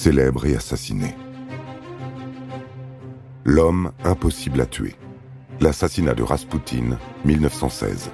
[0.00, 1.14] célèbre et assassiné.
[3.44, 4.94] L'homme impossible à tuer.
[5.60, 8.10] L'assassinat de Raspoutine, 1916.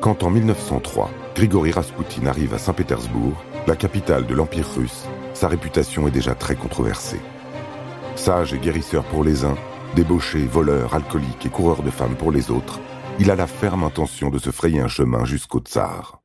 [0.00, 6.08] Quand en 1903, Grigory Raspoutine arrive à Saint-Pétersbourg, la capitale de l'Empire russe, sa réputation
[6.08, 7.20] est déjà très controversée.
[8.16, 9.58] Sage et guérisseur pour les uns,
[9.94, 12.80] débauché, voleur, alcoolique et coureur de femmes pour les autres,
[13.18, 16.23] il a la ferme intention de se frayer un chemin jusqu'au tsar.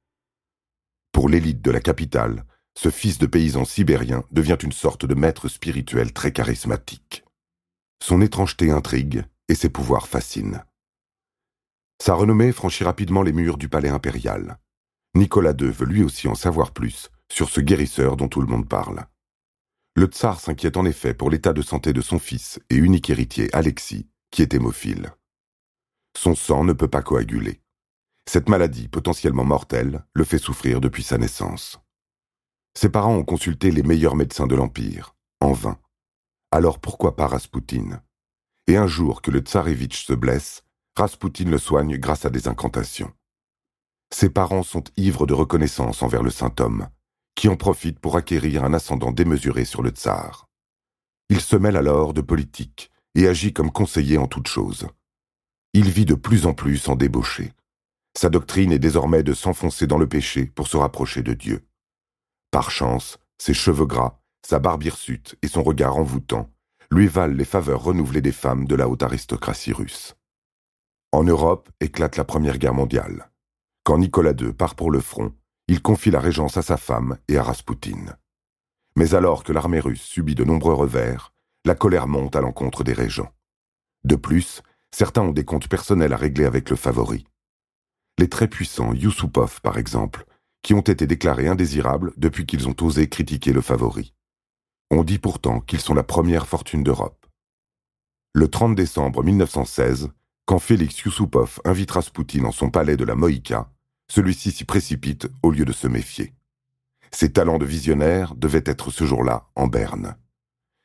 [1.20, 2.46] Pour l'élite de la capitale,
[2.78, 7.26] ce fils de paysan sibérien devient une sorte de maître spirituel très charismatique.
[8.02, 10.64] Son étrangeté intrigue et ses pouvoirs fascinent.
[12.02, 14.60] Sa renommée franchit rapidement les murs du palais impérial.
[15.14, 18.70] Nicolas II veut lui aussi en savoir plus sur ce guérisseur dont tout le monde
[18.70, 19.04] parle.
[19.98, 23.54] Le tsar s'inquiète en effet pour l'état de santé de son fils et unique héritier
[23.54, 25.12] Alexis, qui est hémophile.
[26.16, 27.60] Son sang ne peut pas coaguler.
[28.32, 31.80] Cette maladie, potentiellement mortelle, le fait souffrir depuis sa naissance.
[32.78, 35.80] Ses parents ont consulté les meilleurs médecins de l'Empire, en vain.
[36.52, 38.04] Alors pourquoi pas Raspoutine
[38.68, 40.62] Et un jour que le tsarevitch se blesse,
[40.96, 43.12] Raspoutine le soigne grâce à des incantations.
[44.14, 46.88] Ses parents sont ivres de reconnaissance envers le saint homme,
[47.34, 50.48] qui en profite pour acquérir un ascendant démesuré sur le tsar.
[51.30, 54.88] Il se mêle alors de politique et agit comme conseiller en toutes choses.
[55.74, 57.54] Il vit de plus en plus en débauché.
[58.22, 61.66] Sa doctrine est désormais de s'enfoncer dans le péché pour se rapprocher de Dieu.
[62.52, 66.50] Par chance, ses cheveux gras, sa barbe hirsute et son regard envoûtant
[66.92, 70.18] lui valent les faveurs renouvelées des femmes de la haute aristocratie russe.
[71.14, 73.32] En Europe éclate la Première Guerre mondiale.
[73.86, 75.34] Quand Nicolas II part pour le front,
[75.70, 78.18] il confie la régence à sa femme et à Raspoutine.
[78.98, 82.92] Mais alors que l'armée russe subit de nombreux revers, la colère monte à l'encontre des
[82.92, 83.32] régents.
[84.04, 84.62] De plus,
[84.94, 87.26] certains ont des comptes personnels à régler avec le favori.
[88.20, 90.26] Les très puissants Yusupov, par exemple,
[90.62, 94.14] qui ont été déclarés indésirables depuis qu'ils ont osé critiquer le favori.
[94.92, 97.26] On dit pourtant qu'ils sont la première fortune d'Europe.
[98.34, 100.10] Le 30 décembre 1916,
[100.46, 103.72] quand Félix Yusupov invite Raspoutine en son palais de la Moïka,
[104.12, 106.34] celui-ci s'y précipite au lieu de se méfier.
[107.12, 110.18] Ses talents de visionnaire devaient être ce jour-là en berne.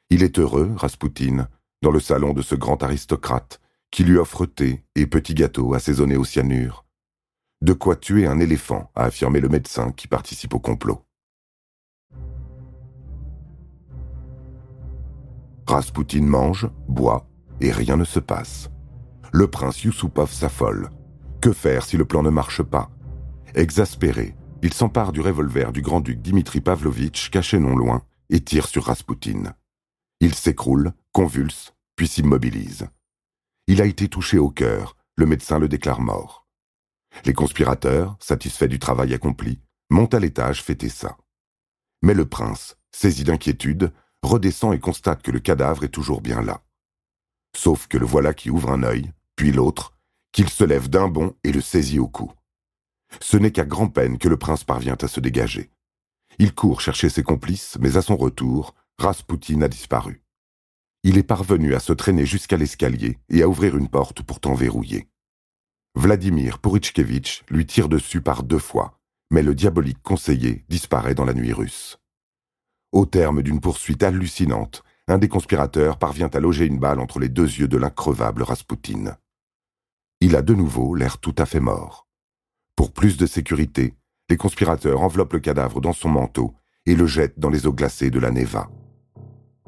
[0.09, 1.49] Il est heureux, Raspoutine,
[1.83, 6.17] dans le salon de ce grand aristocrate, qui lui offre thé et petits gâteaux assaisonnés
[6.17, 6.84] au cyanure,
[7.65, 11.03] de quoi tuer un éléphant, a affirmé le médecin qui participe au complot.
[15.67, 17.27] Raspoutine mange, boit,
[17.63, 18.69] et rien ne se passe.
[19.33, 20.91] Le prince Yusupov s'affole.
[21.41, 22.91] Que faire si le plan ne marche pas?
[23.55, 28.85] Exaspéré, il s'empare du revolver du grand-duc Dimitri Pavlovitch caché non loin et tire sur
[28.85, 29.55] Raspoutine.
[30.21, 32.89] Il s'écroule, convulse, puis s'immobilise.
[33.69, 36.44] Il a été touché au cœur, le médecin le déclare mort.
[37.25, 39.61] Les conspirateurs, satisfaits du travail accompli,
[39.91, 41.17] montent à l'étage fêter ça.
[42.03, 43.93] Mais le prince, saisi d'inquiétude,
[44.23, 46.63] redescend et constate que le cadavre est toujours bien là.
[47.57, 49.95] Sauf que le voilà qui ouvre un œil, puis l'autre,
[50.33, 52.33] qu'il se lève d'un bond et le saisit au cou.
[53.21, 55.71] Ce n'est qu'à grand-peine que le prince parvient à se dégager.
[56.39, 60.23] Il court chercher ses complices, mais à son retour, Raspoutine a disparu.
[61.05, 65.07] Il est parvenu à se traîner jusqu'à l'escalier et à ouvrir une porte pourtant verrouillée.
[65.97, 68.99] Vladimir Purichkevitch lui tire dessus par deux fois,
[69.31, 71.99] mais le diabolique conseiller disparaît dans la nuit russe.
[72.91, 77.29] Au terme d'une poursuite hallucinante, un des conspirateurs parvient à loger une balle entre les
[77.29, 79.17] deux yeux de l'increvable Raspoutine.
[80.21, 82.09] Il a de nouveau l'air tout à fait mort.
[82.75, 83.95] Pour plus de sécurité,
[84.29, 86.55] les conspirateurs enveloppent le cadavre dans son manteau
[86.87, 88.69] et le jettent dans les eaux glacées de la Neva.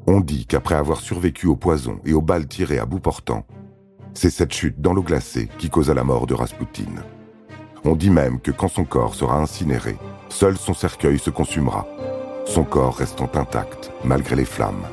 [0.07, 3.45] On dit qu'après avoir survécu au poison et aux balles tirées à bout portant,
[4.17, 7.03] c'est cette chute dans l'eau glacée qui causa la mort de Raspoutine.
[7.85, 9.95] On dit même que quand son corps sera incinéré,
[10.29, 11.85] seul son cercueil se consumera,
[12.47, 14.87] son corps restant intact malgré les flammes.